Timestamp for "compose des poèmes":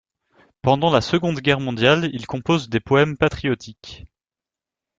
2.25-3.17